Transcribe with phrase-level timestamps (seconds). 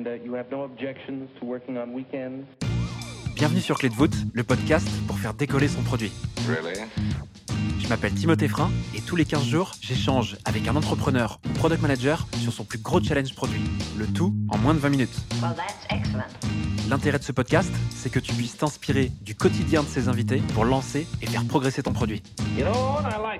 [0.00, 2.46] And uh, you have no objections to working on weekends?
[3.34, 6.10] Bienvenue sur Clé de voûte, le podcast pour faire décoller son produit.
[6.48, 6.78] Really?
[7.78, 11.82] Je m'appelle Timothée Frein et tous les 15 jours, j'échange avec un entrepreneur ou product
[11.82, 13.60] manager sur son plus gros challenge produit.
[13.98, 15.14] Le tout en moins de 20 minutes.
[15.42, 16.24] Well, that's excellent.
[16.88, 20.64] L'intérêt de ce podcast, c'est que tu puisses t'inspirer du quotidien de ses invités pour
[20.64, 22.22] lancer et faire progresser ton produit.
[22.56, 23.02] You know what?
[23.02, 23.39] I like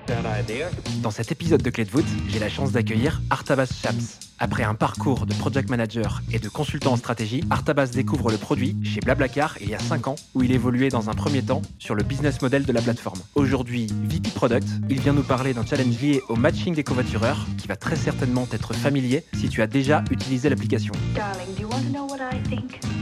[1.01, 4.01] Dans cet épisode de Clé de voûte, j'ai la chance d'accueillir Artabas Shams.
[4.39, 8.75] Après un parcours de project manager et de consultant en stratégie, Artabas découvre le produit
[8.83, 11.95] chez Blablacar il y a 5 ans, où il évoluait dans un premier temps sur
[11.95, 13.19] le business model de la plateforme.
[13.35, 17.67] Aujourd'hui, VP Product, il vient nous parler d'un challenge lié au matching des covoitureurs, qui
[17.67, 20.93] va très certainement être familier si tu as déjà utilisé l'application.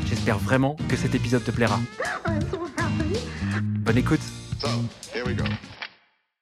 [0.06, 1.80] J'espère vraiment que cet épisode te plaira.
[2.28, 3.20] I'm so happy.
[3.62, 4.22] Bonne écoute
[4.60, 4.68] So,
[5.14, 5.46] here we go.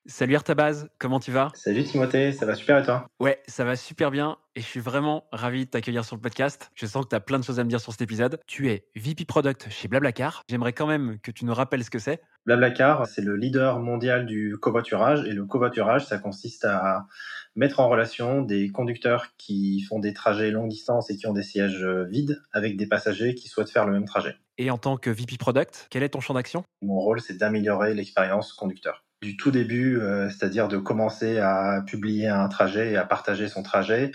[0.09, 1.51] Salut Artabaz, comment tu vas?
[1.53, 3.09] Salut Timothée, ça va super et toi?
[3.19, 6.71] Ouais, ça va super bien et je suis vraiment ravi de t'accueillir sur le podcast.
[6.75, 8.39] Je sens que tu as plein de choses à me dire sur cet épisode.
[8.47, 10.43] Tu es VP Product chez Blablacar.
[10.47, 12.21] J'aimerais quand même que tu nous rappelles ce que c'est.
[12.45, 17.05] Blablacar, c'est le leader mondial du covoiturage et le covoiturage, ça consiste à
[17.57, 21.43] mettre en relation des conducteurs qui font des trajets longue distance et qui ont des
[21.43, 24.37] sièges vides avec des passagers qui souhaitent faire le même trajet.
[24.57, 26.63] Et en tant que VP Product, quel est ton champ d'action?
[26.81, 29.03] Mon rôle, c'est d'améliorer l'expérience conducteur.
[29.21, 33.63] Du tout début, euh, c'est-à-dire de commencer à publier un trajet et à partager son
[33.63, 34.11] trajet,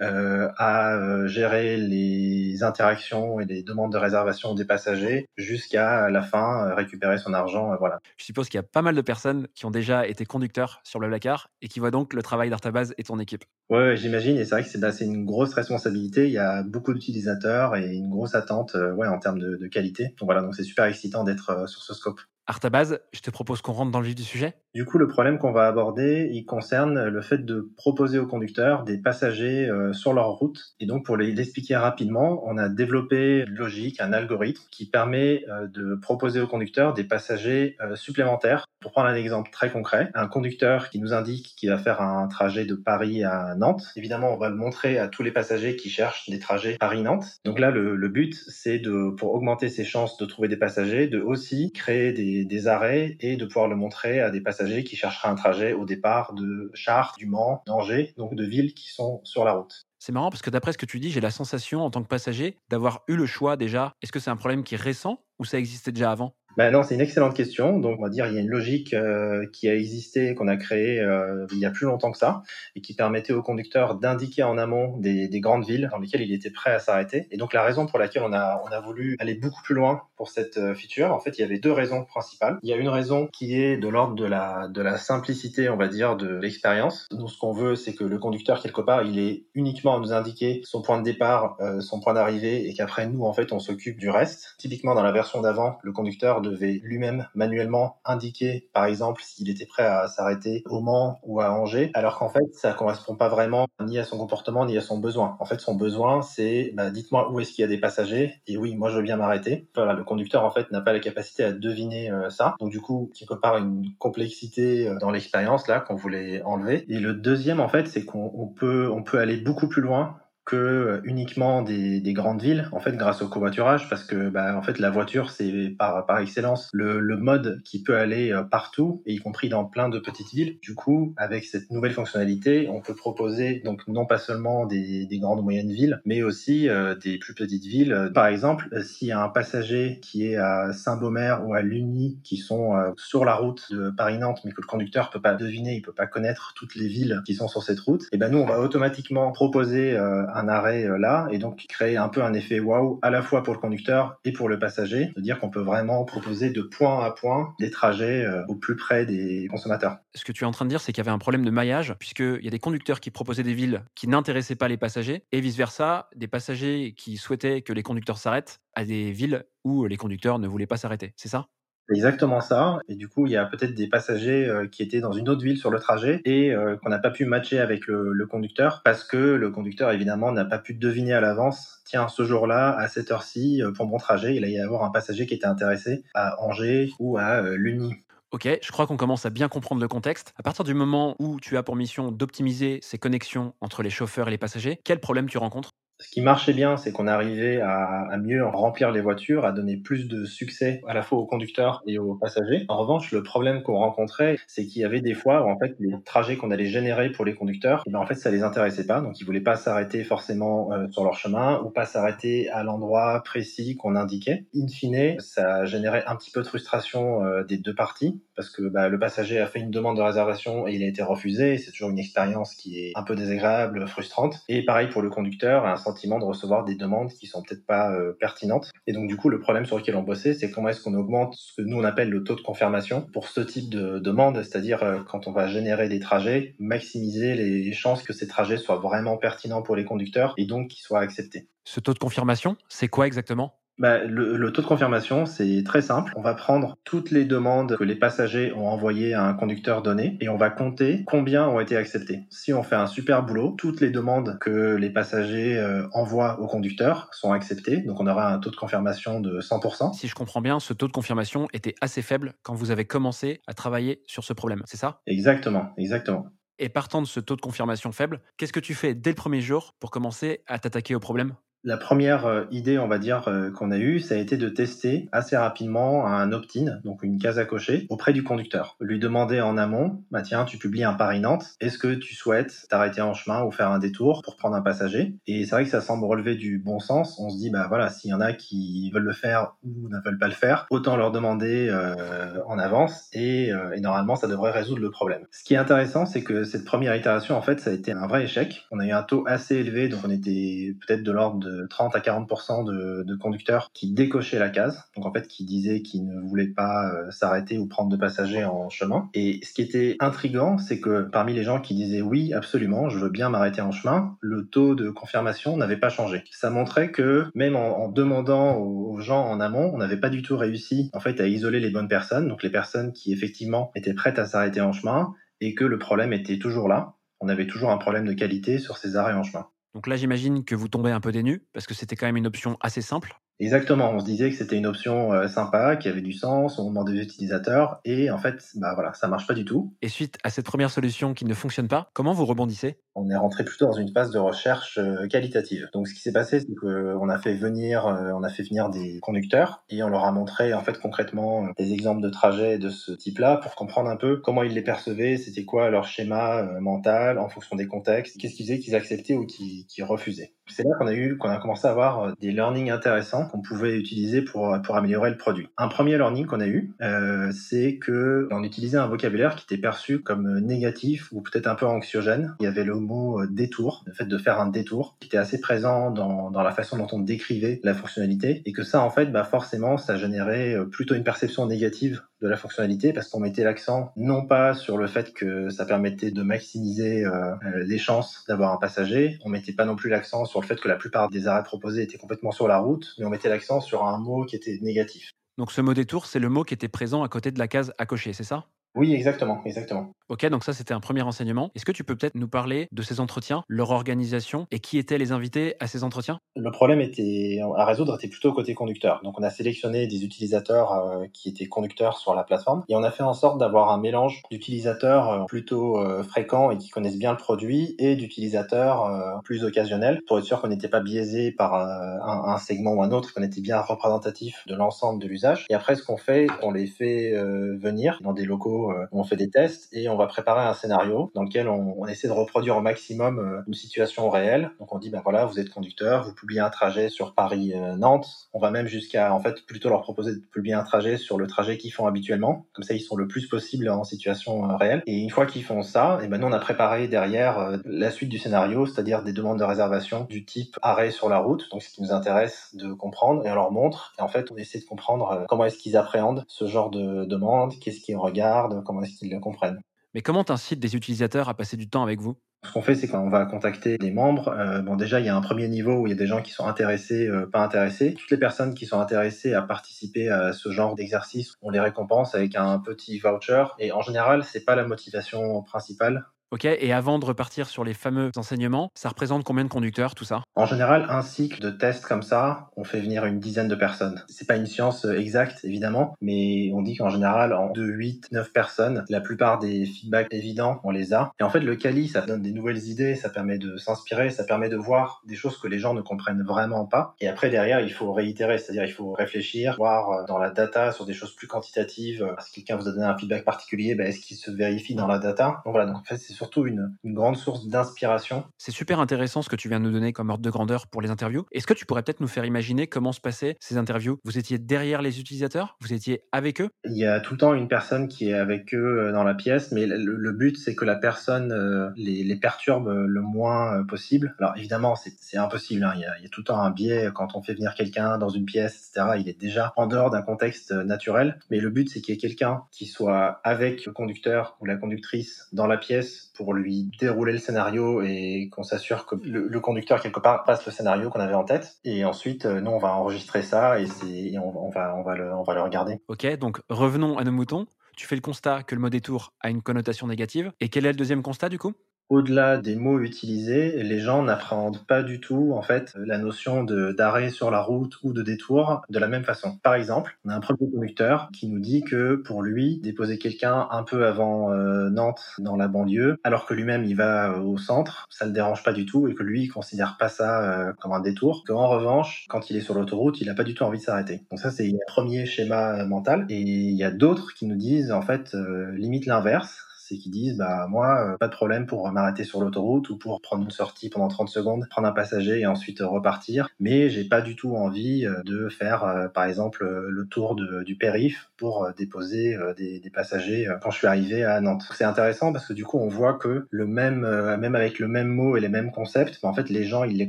[0.00, 6.22] euh, à euh, gérer les interactions et les demandes de réservation des passagers, jusqu'à la
[6.22, 7.72] fin euh, récupérer son argent.
[7.72, 7.98] euh, voilà.
[8.16, 10.98] Je suppose qu'il y a pas mal de personnes qui ont déjà été conducteurs sur
[10.98, 13.44] Blablacar et qui voient donc le travail d'Artabaz et ton équipe.
[13.68, 16.26] Ouais, ouais, j'imagine, et c'est vrai que c'est bah, c'est une grosse responsabilité.
[16.26, 20.14] Il y a beaucoup d'utilisateurs et une grosse attente, ouais, en termes de, de qualité.
[20.18, 22.20] Donc voilà, donc c'est super excitant d'être sur ce scope.
[22.48, 24.54] Artabaz, je te propose qu'on rentre dans le vif du sujet.
[24.74, 28.84] Du coup, le problème qu'on va aborder, il concerne le fait de proposer aux conducteurs
[28.84, 30.74] des passagers euh, sur leur route.
[30.80, 35.66] Et donc, pour l'expliquer rapidement, on a développé une logique, un algorithme qui permet euh,
[35.66, 38.64] de proposer aux conducteurs des passagers euh, supplémentaires.
[38.80, 42.28] Pour prendre un exemple très concret, un conducteur qui nous indique qu'il va faire un
[42.28, 43.88] trajet de Paris à Nantes.
[43.96, 47.40] Évidemment, on va le montrer à tous les passagers qui cherchent des trajets Paris-Nantes.
[47.44, 51.08] Donc là, le, le but, c'est de, pour augmenter ses chances de trouver des passagers,
[51.08, 54.96] de aussi créer des, des arrêts et de pouvoir le montrer à des passagers qui
[54.96, 59.20] chercheraient un trajet au départ de Chartres, du Mans, d'Angers, donc de villes qui sont
[59.24, 59.86] sur la route.
[59.98, 62.08] C'est marrant parce que d'après ce que tu dis, j'ai la sensation en tant que
[62.08, 63.94] passager d'avoir eu le choix déjà.
[64.02, 66.37] Est-ce que c'est un problème qui est récent ou ça existait déjà avant?
[66.56, 67.78] Ben non, c'est une excellente question.
[67.78, 70.56] Donc, on va dire, il y a une logique euh, qui a existé, qu'on a
[70.56, 72.42] créée euh, il y a plus longtemps que ça,
[72.74, 76.32] et qui permettait au conducteur d'indiquer en amont des, des grandes villes dans lesquelles il
[76.32, 77.28] était prêt à s'arrêter.
[77.30, 80.02] Et donc, la raison pour laquelle on a, on a voulu aller beaucoup plus loin
[80.16, 82.58] pour cette euh, feature, en fait, il y avait deux raisons principales.
[82.62, 85.76] Il y a une raison qui est de l'ordre de la, de la simplicité, on
[85.76, 87.06] va dire, de l'expérience.
[87.12, 90.12] Nous, ce qu'on veut, c'est que le conducteur, quelque part, il est uniquement à nous
[90.12, 93.60] indiquer son point de départ, euh, son point d'arrivée, et qu'après, nous, en fait, on
[93.60, 94.56] s'occupe du reste.
[94.58, 99.66] Typiquement, dans la version d'avant, le conducteur devait lui-même manuellement indiquer, par exemple, s'il était
[99.66, 103.66] prêt à s'arrêter au Mans ou à Angers, alors qu'en fait, ça correspond pas vraiment
[103.84, 105.36] ni à son comportement ni à son besoin.
[105.40, 108.56] En fait, son besoin, c'est, bah, dites-moi où est-ce qu'il y a des passagers, et
[108.56, 109.68] oui, moi, je veux bien m'arrêter.
[109.74, 112.54] Voilà, le conducteur, en fait, n'a pas la capacité à deviner euh, ça.
[112.60, 116.84] Donc, du coup, quelque part, une complexité euh, dans l'expérience, là, qu'on voulait enlever.
[116.88, 120.16] Et le deuxième, en fait, c'est qu'on on peut, on peut aller beaucoup plus loin
[120.48, 124.56] que euh, uniquement des, des grandes villes, en fait, grâce au covoiturage, parce que, bah,
[124.56, 128.42] en fait, la voiture, c'est par, par excellence le, le mode qui peut aller euh,
[128.42, 130.58] partout, et y compris dans plein de petites villes.
[130.62, 135.18] Du coup, avec cette nouvelle fonctionnalité, on peut proposer, donc, non pas seulement des, des
[135.18, 138.10] grandes ou moyennes villes, mais aussi euh, des plus petites villes.
[138.14, 142.18] Par exemple, euh, s'il y a un passager qui est à Saint-Beaumer ou à Lugny,
[142.24, 145.74] qui sont euh, sur la route de Paris-Nantes, mais que le conducteur peut pas deviner,
[145.74, 148.38] il peut pas connaître toutes les villes qui sont sur cette route, et ben nous,
[148.38, 152.32] on va automatiquement proposer euh, un arrêt euh, là et donc créer un peu un
[152.32, 155.50] effet waouh à la fois pour le conducteur et pour le passager, de dire qu'on
[155.50, 159.98] peut vraiment proposer de point à point des trajets euh, au plus près des consommateurs.
[160.14, 161.50] Ce que tu es en train de dire, c'est qu'il y avait un problème de
[161.50, 165.24] maillage, puisqu'il y a des conducteurs qui proposaient des villes qui n'intéressaient pas les passagers,
[165.32, 169.96] et vice-versa, des passagers qui souhaitaient que les conducteurs s'arrêtent à des villes où les
[169.96, 171.12] conducteurs ne voulaient pas s'arrêter.
[171.16, 171.48] C'est ça?
[171.90, 172.80] Exactement ça.
[172.88, 175.42] Et du coup, il y a peut-être des passagers euh, qui étaient dans une autre
[175.42, 179.04] ville sur le trajet et euh, qu'on n'a pas pu matcher avec le, conducteur parce
[179.04, 183.10] que le conducteur, évidemment, n'a pas pu deviner à l'avance, tiens, ce jour-là, à cette
[183.10, 186.42] heure-ci, euh, pour mon trajet, il allait y avoir un passager qui était intéressé à
[186.42, 187.94] Angers ou à Lugny.
[188.32, 190.34] Ok, je crois qu'on commence à bien comprendre le contexte.
[190.36, 194.28] À partir du moment où tu as pour mission d'optimiser ces connexions entre les chauffeurs
[194.28, 195.70] et les passagers, quel problème tu rencontres?
[196.00, 200.06] Ce qui marchait bien, c'est qu'on arrivait à, mieux remplir les voitures, à donner plus
[200.06, 202.64] de succès à la fois aux conducteurs et aux passagers.
[202.68, 205.74] En revanche, le problème qu'on rencontrait, c'est qu'il y avait des fois où en fait
[205.80, 208.86] les trajets qu'on allait générer pour les conducteurs, eh ben, en fait ça les intéressait
[208.86, 212.62] pas, donc ils voulaient pas s'arrêter forcément euh, sur leur chemin ou pas s'arrêter à
[212.62, 214.46] l'endroit précis qu'on indiquait.
[214.54, 218.62] In fine, ça générait un petit peu de frustration euh, des deux parties parce que
[218.62, 221.58] bah, le passager a fait une demande de réservation et il a été refusé.
[221.58, 224.44] C'est toujours une expérience qui est un peu désagréable, frustrante.
[224.48, 228.70] Et pareil pour le conducteur, de recevoir des demandes qui sont peut-être pas euh, pertinentes.
[228.86, 231.34] Et donc du coup, le problème sur lequel on bossait, c'est comment est-ce qu'on augmente
[231.34, 234.82] ce que nous on appelle le taux de confirmation pour ce type de demande, c'est-à-dire
[234.82, 239.16] euh, quand on va générer des trajets, maximiser les chances que ces trajets soient vraiment
[239.16, 241.48] pertinents pour les conducteurs et donc qu'ils soient acceptés.
[241.64, 243.54] Ce taux de confirmation, c'est quoi exactement?
[243.78, 246.12] Bah, le, le, taux de confirmation, c'est très simple.
[246.16, 250.16] On va prendre toutes les demandes que les passagers ont envoyées à un conducteur donné
[250.20, 252.20] et on va compter combien ont été acceptées.
[252.30, 256.46] Si on fait un super boulot, toutes les demandes que les passagers euh, envoient au
[256.46, 257.78] conducteur sont acceptées.
[257.78, 259.94] Donc on aura un taux de confirmation de 100%.
[259.94, 263.40] Si je comprends bien, ce taux de confirmation était assez faible quand vous avez commencé
[263.46, 265.00] à travailler sur ce problème, c'est ça?
[265.06, 266.26] Exactement, exactement.
[266.58, 269.40] Et partant de ce taux de confirmation faible, qu'est-ce que tu fais dès le premier
[269.40, 271.34] jour pour commencer à t'attaquer au problème?
[271.64, 274.48] La première euh, idée, on va dire, euh, qu'on a eue, ça a été de
[274.48, 278.76] tester assez rapidement un opt-in, donc une case à cocher, auprès du conducteur.
[278.80, 283.00] Lui demander en amont, bah tiens, tu publies un Paris-Nantes, est-ce que tu souhaites t'arrêter
[283.00, 285.16] en chemin ou faire un détour pour prendre un passager?
[285.26, 287.18] Et c'est vrai que ça semble relever du bon sens.
[287.18, 289.98] On se dit, bah voilà, s'il y en a qui veulent le faire ou ne
[290.04, 294.28] veulent pas le faire, autant leur demander euh, en avance et, euh, et normalement, ça
[294.28, 295.26] devrait résoudre le problème.
[295.32, 298.06] Ce qui est intéressant, c'est que cette première itération, en fait, ça a été un
[298.06, 298.66] vrai échec.
[298.70, 301.94] On a eu un taux assez élevé, donc on était peut-être de l'ordre de 30
[301.96, 306.06] à 40% de, de, conducteurs qui décochaient la case, donc en fait qui disaient qu'ils
[306.06, 309.08] ne voulaient pas euh, s'arrêter ou prendre de passagers en chemin.
[309.14, 312.98] Et ce qui était intrigant, c'est que parmi les gens qui disaient oui, absolument, je
[312.98, 316.24] veux bien m'arrêter en chemin, le taux de confirmation n'avait pas changé.
[316.30, 320.22] Ça montrait que même en, demandant aux, aux gens en amont, on n'avait pas du
[320.22, 323.94] tout réussi en fait à isoler les bonnes personnes, donc les personnes qui effectivement étaient
[323.94, 326.94] prêtes à s'arrêter en chemin et que le problème était toujours là.
[327.20, 329.48] On avait toujours un problème de qualité sur ces arrêts en chemin.
[329.74, 332.26] Donc là, j'imagine que vous tombez un peu dénu, parce que c'était quand même une
[332.26, 333.20] option assez simple.
[333.40, 336.64] Exactement, on se disait que c'était une option euh, sympa, qui avait du sens au
[336.64, 339.76] moment des utilisateurs, et en fait, bah voilà, ça marche pas du tout.
[339.80, 342.78] Et suite à cette première solution qui ne fonctionne pas, comment vous rebondissez?
[342.96, 345.68] On est rentré plutôt dans une phase de recherche euh, qualitative.
[345.72, 348.70] Donc ce qui s'est passé, c'est qu'on a fait venir, euh, on a fait venir
[348.70, 352.70] des conducteurs et on leur a montré en fait concrètement des exemples de trajets de
[352.70, 357.20] ce type-là pour comprendre un peu comment ils les percevaient, c'était quoi leur schéma mental
[357.20, 360.34] en fonction des contextes, qu'est-ce qui faisait qu'ils acceptaient ou qu'ils qui refusaient.
[360.48, 363.76] C'est là qu'on a eu, qu'on a commencé à avoir des learnings intéressants qu'on pouvait
[363.76, 365.48] utiliser pour, pour améliorer le produit.
[365.56, 369.60] Un premier learning qu'on a eu, euh, c'est que on utilisait un vocabulaire qui était
[369.60, 372.34] perçu comme négatif ou peut-être un peu anxiogène.
[372.40, 375.40] Il y avait le mot détour, le fait de faire un détour, qui était assez
[375.40, 379.06] présent dans, dans la façon dont on décrivait la fonctionnalité, et que ça, en fait,
[379.06, 383.92] bah forcément, ça générait plutôt une perception négative de la fonctionnalité parce qu'on mettait l'accent
[383.96, 387.34] non pas sur le fait que ça permettait de maximiser euh,
[387.64, 390.68] les chances d'avoir un passager, on mettait pas non plus l'accent sur le fait que
[390.68, 393.84] la plupart des arrêts proposés étaient complètement sur la route, mais on mettait l'accent sur
[393.84, 395.10] un mot qui était négatif.
[395.36, 397.72] Donc ce mot détour, c'est le mot qui était présent à côté de la case
[397.78, 398.44] à cocher, c'est ça?
[398.74, 399.92] Oui, exactement, exactement.
[400.08, 401.50] Ok, donc ça c'était un premier renseignement.
[401.54, 404.96] Est-ce que tu peux peut-être nous parler de ces entretiens, leur organisation et qui étaient
[404.96, 406.18] les invités à ces entretiens?
[406.34, 409.00] Le problème était à résoudre était plutôt côté conducteur.
[409.04, 412.82] Donc on a sélectionné des utilisateurs euh, qui étaient conducteurs sur la plateforme et on
[412.82, 416.98] a fait en sorte d'avoir un mélange d'utilisateurs euh, plutôt euh, fréquents et qui connaissent
[416.98, 421.54] bien le produit et d'utilisateurs plus occasionnels pour être sûr qu'on n'était pas biaisé par
[421.54, 425.46] un, un, segment ou un autre, qu'on était bien représentatif de l'ensemble de l'usage.
[425.50, 428.57] Et après ce qu'on fait, on les fait venir dans des locaux
[428.92, 432.12] on fait des tests et on va préparer un scénario dans lequel on, essaie de
[432.12, 434.50] reproduire au maximum euh, une situation réelle.
[434.60, 438.28] Donc on dit ben voilà, vous êtes conducteur, vous publiez un trajet sur Paris-Nantes.
[438.32, 441.26] On va même jusqu'à en fait plutôt leur proposer de publier un trajet sur le
[441.26, 442.46] trajet qu'ils font habituellement.
[442.52, 444.82] Comme ça, ils sont le plus possible en situation euh, réelle.
[444.86, 447.90] Et une fois qu'ils font ça, et ben nous on a préparé derrière euh, la
[447.90, 451.48] suite du scénario, c'est-à-dire des demandes de réservation du type arrêt sur la route.
[451.50, 453.94] Donc ce qui nous intéresse de comprendre et on leur montre.
[453.98, 457.58] Et en fait, on essaie de comprendre comment est-ce qu'ils appréhendent ce genre de demande,
[457.58, 459.60] qu'est-ce qu'ils regardent comment est-ce qu'ils le comprennent.
[459.94, 462.18] Mais comment t'incites des utilisateurs à passer du temps avec vous?
[462.46, 464.28] Ce qu'on fait, c'est qu'on va contacter des membres.
[464.28, 466.22] Euh, bon, déjà, il y a un premier niveau où il y a des gens
[466.22, 467.94] qui sont intéressés, euh, pas intéressés.
[467.94, 472.14] Toutes les personnes qui sont intéressées à participer à ce genre d'exercice, on les récompense
[472.14, 473.44] avec un petit voucher.
[473.58, 476.06] Et en général, c'est pas la motivation principale.
[476.30, 480.04] Ok, et avant de repartir sur les fameux enseignements, ça représente combien de conducteurs tout
[480.04, 480.22] ça?
[480.38, 484.04] En général, un cycle de tests comme ça, on fait venir une dizaine de personnes.
[484.06, 488.06] C'est pas une science euh, exacte, évidemment, mais on dit qu'en général, en 2, 8,
[488.12, 491.10] 9 personnes, la plupart des feedbacks évidents, on les a.
[491.18, 494.22] Et en fait, le Kali, ça donne des nouvelles idées, ça permet de s'inspirer, ça
[494.22, 496.94] permet de voir des choses que les gens ne comprennent vraiment pas.
[497.00, 500.70] Et après, derrière, il faut réitérer, c'est-à-dire il faut réfléchir, voir euh, dans la data
[500.70, 502.04] sur des choses plus quantitatives.
[502.04, 504.86] Euh, si quelqu'un vous a donné un feedback particulier, ben, est-ce qu'il se vérifie dans
[504.86, 505.42] la data?
[505.44, 508.22] Donc voilà, donc en fait, c'est surtout une, une grande source d'inspiration.
[508.38, 510.82] C'est super intéressant ce que tu viens de nous donner comme ordre de grandeur pour
[510.82, 511.24] les interviews.
[511.32, 513.98] Est-ce que tu pourrais peut-être nous faire imaginer comment se passaient ces interviews?
[514.04, 515.56] Vous étiez derrière les utilisateurs?
[515.60, 516.50] Vous étiez avec eux?
[516.64, 519.14] Il y a tout le temps une personne qui est avec eux euh, dans la
[519.14, 524.14] pièce, mais le, but, c'est que la personne euh, les, perturbe le moins euh, possible.
[524.18, 525.64] Alors évidemment, c'est impossible.
[525.64, 525.72] Hein.
[525.76, 528.24] Il, y a, tout le temps un biais quand on fait venir quelqu'un dans une
[528.24, 528.96] pièce, etc.
[528.98, 531.18] Il est déjà en dehors d'un contexte naturel.
[531.30, 534.56] Mais le but, c'est qu'il y ait quelqu'un qui soit avec le conducteur ou la
[534.56, 539.80] conductrice dans la pièce pour lui dérouler le scénario et qu'on s'assure que le, conducteur
[539.80, 541.56] quelque part passe le scénario qu'on avait en tête.
[541.64, 545.22] Et ensuite, nous, on va enregistrer ça et, et on, va, on, va le, on
[545.22, 545.80] va le regarder.
[545.88, 547.46] Ok, donc revenons à nos moutons.
[547.76, 550.32] Tu fais le constat que le mot détour a une connotation négative.
[550.40, 551.52] Et quel est le deuxième constat du coup?
[551.88, 557.10] Au-delà des mots utilisés, les gens n'appréhendent pas du tout en fait la notion d'arrêt
[557.10, 559.38] sur la route ou de détour de la même façon.
[559.42, 563.48] Par exemple, on a un premier conducteur qui nous dit que pour lui, déposer quelqu'un
[563.50, 567.38] un peu avant euh, Nantes dans la banlieue, alors que lui-même il va euh, au
[567.38, 570.52] centre, ça le dérange pas du tout et que lui il considère pas ça euh,
[570.60, 571.24] comme un détour.
[571.26, 574.02] Qu'en revanche, quand il est sur l'autoroute, il a pas du tout envie de s'arrêter.
[574.10, 576.06] Donc ça c'est le premier schéma mental.
[576.10, 578.14] Et il y a d'autres qui nous disent en fait
[578.54, 582.70] limite l'inverse c'est qu'ils disent bah moi euh, pas de problème pour m'arrêter sur l'autoroute
[582.70, 586.70] ou pour prendre une sortie pendant 30 secondes, prendre un passager et ensuite repartir, mais
[586.70, 591.10] j'ai pas du tout envie euh, de faire euh, par exemple le tour du périph
[591.16, 594.44] pour déposer des, des, passagers quand je suis arrivé à Nantes.
[594.52, 596.80] C'est intéressant parce que du coup on voit que le même
[597.18, 599.76] même avec le même mot et les mêmes concepts, bah, en fait les gens ils
[599.76, 599.88] les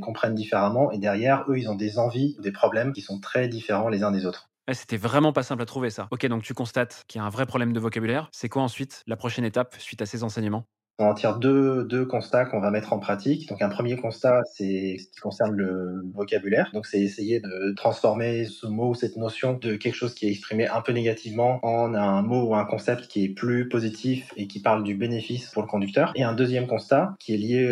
[0.00, 3.88] comprennent différemment et derrière eux ils ont des envies, des problèmes qui sont très différents
[3.88, 4.49] les uns des autres.
[4.72, 6.08] C'était vraiment pas simple à trouver ça.
[6.10, 8.28] Ok, donc tu constates qu'il y a un vrai problème de vocabulaire.
[8.32, 10.66] C'est quoi ensuite la prochaine étape suite à ces enseignements?
[11.00, 13.48] On en tire deux, deux constats qu'on va mettre en pratique.
[13.48, 16.70] Donc un premier constat, c'est ce qui concerne le vocabulaire.
[16.72, 20.68] Donc c'est essayer de transformer ce mot, cette notion de quelque chose qui est exprimé
[20.68, 24.60] un peu négativement en un mot ou un concept qui est plus positif et qui
[24.60, 26.12] parle du bénéfice pour le conducteur.
[26.14, 27.70] Et un deuxième constat qui est lié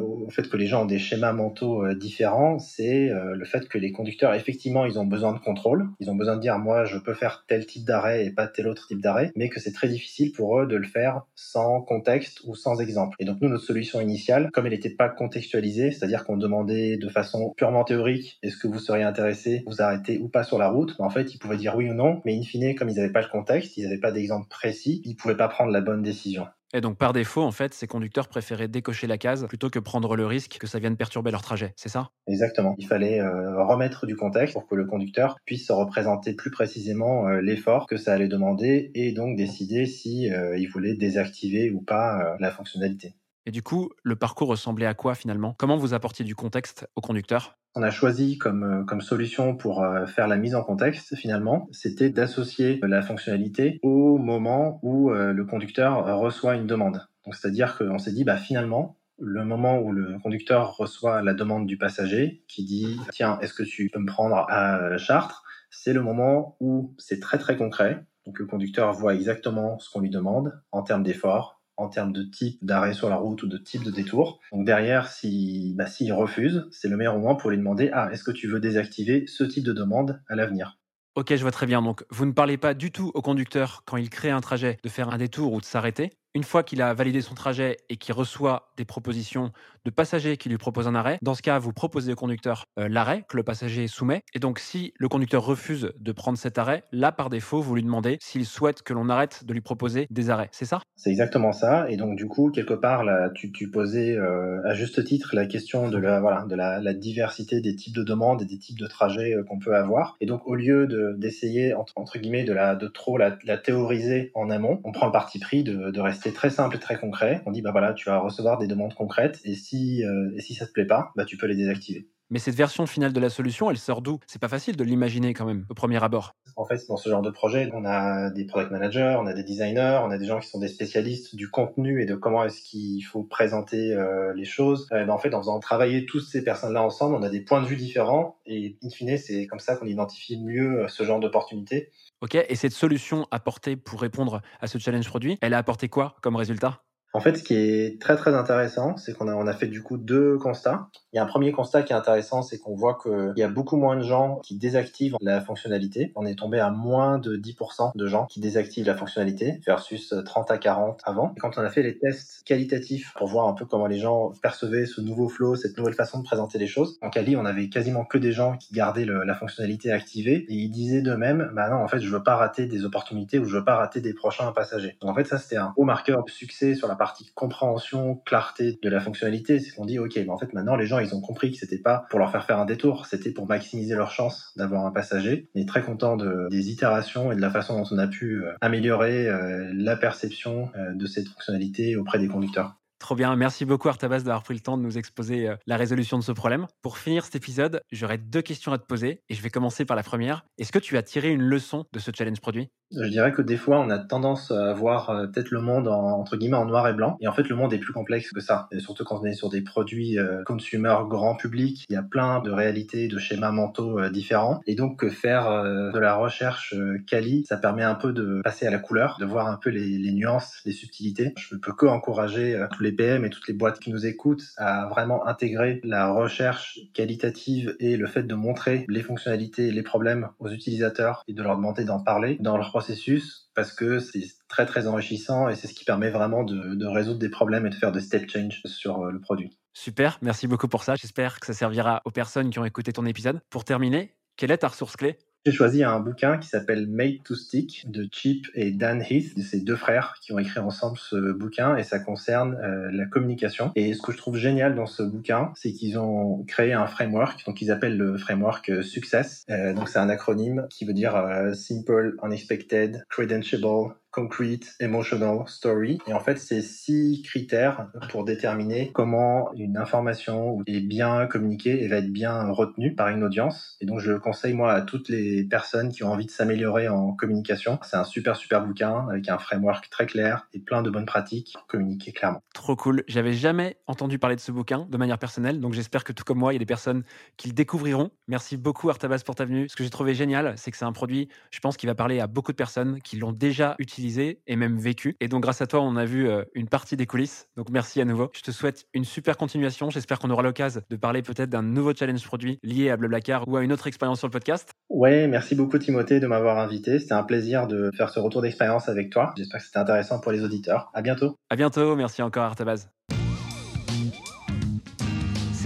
[0.00, 3.68] au fait que les gens ont des schémas mentaux euh, différents, c'est euh, le fait
[3.68, 5.88] que les conducteurs, effectivement, ils ont besoin de contrôle.
[6.00, 8.68] Ils ont besoin de dire, moi, je peux faire tel type d'arrêt et pas tel
[8.68, 12.40] autre type d'arrêt, mais que c'est très difficile pour eux de le faire sans contexte
[12.44, 13.16] ou sans exemple.
[13.18, 17.08] Et donc nous, notre solution initiale, comme elle n'était pas contextualisée, c'est-à-dire qu'on demandait de
[17.08, 20.94] façon purement théorique, est-ce que vous seriez intéressé, vous arrêter ou pas sur la route,
[20.98, 23.22] en fait, ils pouvaient dire oui ou non, mais in fine, comme ils n'avaient pas
[23.22, 26.46] le contexte, ils n'avaient pas d'exemple précis, ils pouvaient pas prendre la bonne décision.
[26.74, 30.16] Et donc par défaut, en fait, ces conducteurs préféraient décocher la case plutôt que prendre
[30.16, 32.10] le risque que ça vienne perturber leur trajet, c'est ça?
[32.26, 32.74] Exactement.
[32.78, 37.28] Il fallait euh, remettre du contexte pour que le conducteur puisse se représenter plus précisément
[37.28, 42.36] euh, l'effort que ça allait demander et donc décider si euh, voulait désactiver ou pas
[42.38, 43.14] la fonctionnalité.
[43.46, 45.54] Et du coup, le parcours ressemblait à quoi finalement?
[45.58, 47.58] Comment vous apportiez du contexte au conducteur?
[47.74, 52.80] On a choisi comme, comme solution pour faire la mise en contexte, finalement, c'était d'associer
[52.82, 57.06] la fonctionnalité au moment où le conducteur reçoit une demande.
[57.24, 61.66] Donc, c'est-à-dire qu'on s'est dit, bah, finalement, le moment où le conducteur reçoit la demande
[61.66, 65.44] du passager qui dit, tiens, est-ce que tu peux me prendre à Chartres?
[65.70, 68.04] C'est le moment où c'est très, très concret.
[68.26, 72.22] Donc, le conducteur voit exactement ce qu'on lui demande en termes d'effort, en termes de
[72.22, 74.40] type d'arrêt sur la route ou de type de détour.
[74.52, 78.24] Donc derrière, s'il bah, si refuse, c'est le meilleur moment pour lui demander Ah, est-ce
[78.24, 80.78] que tu veux désactiver ce type de demande à l'avenir?
[81.14, 81.82] Ok, je vois très bien.
[81.82, 84.88] Donc, vous ne parlez pas du tout au conducteur quand il crée un trajet de
[84.88, 86.10] faire un détour ou de s'arrêter?
[86.34, 89.52] Une fois qu'il a validé son trajet et qu'il reçoit des propositions
[89.84, 92.88] de passagers qui lui proposent un arrêt, dans ce cas, vous proposez au conducteur euh,
[92.88, 94.22] l'arrêt que le passager soumet.
[94.34, 97.82] Et donc, si le conducteur refuse de prendre cet arrêt, là, par défaut, vous lui
[97.82, 100.48] demandez s'il souhaite que l'on arrête de lui proposer des arrêts.
[100.52, 100.80] C'est ça?
[100.96, 101.90] C'est exactement ça.
[101.90, 105.98] Et donc, du coup, quelque part, tu, posais euh, à juste titre la question de,
[105.98, 110.16] la, diversité des types de demandes et des types de trajets euh, qu'on peut avoir.
[110.20, 115.06] Et donc, au lieu d'essayer, entre, guillemets, de, trop la, théoriser en amont, on prend
[115.06, 117.42] le parti pris de rester c'est très simple et très concret.
[117.46, 120.54] On dit bah voilà, tu vas recevoir des demandes concrètes et si euh, et si
[120.54, 122.08] ça te plaît pas, bah tu peux les désactiver.
[122.30, 124.20] Mais cette version finale de la solution, elle sort d'où?
[124.28, 126.36] C'est pas facile de l'imaginer quand même au premier abord.
[126.54, 129.42] En fait, dans ce genre de projet, on a des product managers, on a des
[129.42, 132.62] designers, on a des gens qui sont des spécialistes du contenu et de comment est-ce
[132.62, 134.86] qu'il faut présenter euh, les choses.
[134.92, 137.62] Euh, ben, en fait, en faisant travailler toutes ces personnes-là ensemble, on a des points
[137.62, 141.90] de vue différents et in fine, c'est comme ça qu'on identifie mieux ce genre d'opportunités.
[142.20, 146.16] Ok, et cette solution apportée pour répondre à ce challenge produit, elle a apporté quoi
[146.22, 146.82] comme résultat?
[147.12, 149.82] En fait, ce qui est très très intéressant, c'est qu'on a, on a fait du
[149.82, 150.88] coup deux constats.
[151.12, 153.48] Il y a un premier constat qui est intéressant, c'est qu'on voit qu'il y a
[153.48, 156.12] beaucoup moins de gens qui désactivent la fonctionnalité.
[156.14, 160.52] On est tombé à moins de 10% de gens qui désactivent la fonctionnalité versus 30
[160.52, 161.32] à 40 avant.
[161.36, 164.30] Et quand on a fait les tests qualitatifs pour voir un peu comment les gens
[164.40, 167.68] percevaient ce nouveau flow, cette nouvelle façon de présenter les choses, en Cali, on avait
[167.68, 171.82] quasiment que des gens qui gardaient la fonctionnalité activée et ils disaient d'eux-mêmes, bah non,
[171.82, 174.52] en fait, je veux pas rater des opportunités ou je veux pas rater des prochains
[174.52, 174.96] passagers.
[175.00, 178.78] Donc en fait, ça c'était un haut marqueur de succès sur la partie compréhension, clarté
[178.82, 179.58] de la fonctionnalité.
[179.58, 181.78] C'est qu'on dit, ok, bah en fait, maintenant les gens ils ont compris que c'était
[181.78, 185.48] pas pour leur faire faire un détour, c'était pour maximiser leur chance d'avoir un passager.
[185.54, 188.44] On est très content de, des itérations et de la façon dont on a pu
[188.44, 192.79] euh, améliorer euh, la perception euh, de cette fonctionnalité auprès des conducteurs.
[193.10, 196.16] Trop bien, merci beaucoup Artabas d'avoir pris le temps de nous exposer euh, la résolution
[196.16, 196.68] de ce problème.
[196.80, 199.96] Pour finir cet épisode, j'aurais deux questions à te poser et je vais commencer par
[199.96, 200.44] la première.
[200.58, 202.70] Est-ce que tu as tiré une leçon de ce challenge produit?
[202.92, 206.18] Je dirais que des fois, on a tendance à voir euh, peut-être le monde en,
[206.18, 207.16] entre guillemets en noir et blanc.
[207.20, 208.68] Et en fait, le monde est plus complexe que ça.
[208.78, 212.40] Surtout quand on est sur des produits euh, consumer grand public, il y a plein
[212.40, 214.60] de réalités, de schémas mentaux euh, différents.
[214.66, 216.74] Et donc, faire de la recherche
[217.06, 219.98] quali, ça permet un peu de passer à la couleur, de voir un peu les,
[219.98, 221.32] les nuances, les subtilités.
[221.38, 224.86] Je ne peux que encourager tous les Et toutes les boîtes qui nous écoutent à
[224.88, 230.50] vraiment intégrer la recherche qualitative et le fait de montrer les fonctionnalités, les problèmes aux
[230.50, 234.86] utilisateurs et de leur demander d'en parler dans leur processus parce que c'est très très
[234.86, 238.00] enrichissant et c'est ce qui permet vraiment de, résoudre des problèmes et de faire de
[238.00, 239.56] step change sur euh, le produit.
[239.72, 240.94] Super, merci beaucoup pour ça.
[240.96, 243.40] J'espère que ça servira aux personnes qui ont écouté ton épisode.
[243.48, 245.16] Pour terminer, quelle est ta ressource clé?
[245.46, 249.32] J'ai choisi un bouquin qui s'appelle Made to Stick de Chip et Dan Heath.
[249.40, 253.72] C'est deux frères qui ont écrit ensemble ce bouquin et ça concerne euh, la communication.
[253.74, 257.46] Et ce que je trouve génial dans ce bouquin, c'est qu'ils ont créé un framework,
[257.46, 259.46] donc ils appellent le framework euh, Success.
[259.48, 261.14] Euh, donc c'est un acronyme qui veut dire
[261.54, 265.98] Simple, Unexpected, Credentiable, concrete, emotional, story.
[266.06, 271.88] Et en fait, c'est six critères pour déterminer comment une information est bien communiquée et
[271.88, 273.76] va être bien retenue par une audience.
[273.80, 276.88] Et donc, je le conseille, moi, à toutes les personnes qui ont envie de s'améliorer
[276.88, 277.78] en communication.
[277.82, 281.52] C'est un super, super bouquin avec un framework très clair et plein de bonnes pratiques
[281.54, 282.42] pour communiquer clairement.
[282.54, 283.04] Trop cool.
[283.06, 286.38] J'avais jamais entendu parler de ce bouquin de manière personnelle, donc j'espère que tout comme
[286.38, 287.04] moi, il y a des personnes
[287.36, 288.10] qui le découvriront.
[288.28, 289.68] Merci beaucoup Artabas pour ta venue.
[289.68, 292.20] Ce que j'ai trouvé génial, c'est que c'est un produit, je pense, qui va parler
[292.20, 293.99] à beaucoup de personnes qui l'ont déjà utilisé
[294.46, 295.16] et même vécu.
[295.20, 297.48] Et donc grâce à toi, on a vu euh, une partie des coulisses.
[297.56, 298.30] Donc merci à nouveau.
[298.32, 299.90] Je te souhaite une super continuation.
[299.90, 303.56] J'espère qu'on aura l'occasion de parler peut-être d'un nouveau challenge produit lié à Blablacar ou
[303.56, 304.70] à une autre expérience sur le podcast.
[304.88, 306.98] Ouais, merci beaucoup Timothée de m'avoir invité.
[306.98, 309.32] C'était un plaisir de faire ce retour d'expérience avec toi.
[309.36, 310.90] J'espère que c'était intéressant pour les auditeurs.
[310.94, 311.36] À bientôt.
[311.48, 311.96] À bientôt.
[311.96, 312.88] Merci encore Artabas.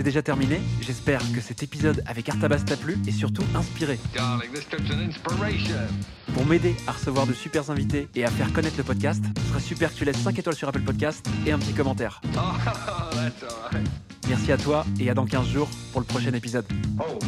[0.04, 0.60] Déjà terminé.
[0.82, 3.98] J'espère que cet épisode avec Artabas t'a plu et surtout inspiré.
[6.34, 9.60] Pour m'aider à recevoir de super invités et à faire connaître le podcast, ce serait
[9.60, 12.20] super que tu laisses 5 étoiles sur Apple Podcast et un petit commentaire.
[12.36, 13.76] Oh.
[14.28, 16.66] Merci à toi et à dans 15 jours pour le prochain épisode.
[16.98, 17.18] Oh,